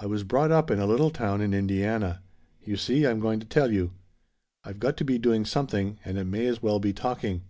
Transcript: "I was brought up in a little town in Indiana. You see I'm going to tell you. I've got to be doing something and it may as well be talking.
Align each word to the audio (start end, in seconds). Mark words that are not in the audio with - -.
"I 0.00 0.06
was 0.06 0.24
brought 0.24 0.50
up 0.50 0.70
in 0.70 0.78
a 0.78 0.86
little 0.86 1.10
town 1.10 1.42
in 1.42 1.52
Indiana. 1.52 2.22
You 2.64 2.78
see 2.78 3.06
I'm 3.06 3.20
going 3.20 3.40
to 3.40 3.46
tell 3.46 3.70
you. 3.70 3.92
I've 4.64 4.80
got 4.80 4.96
to 4.96 5.04
be 5.04 5.18
doing 5.18 5.44
something 5.44 5.98
and 6.02 6.16
it 6.16 6.24
may 6.24 6.46
as 6.46 6.62
well 6.62 6.78
be 6.80 6.94
talking. 6.94 7.42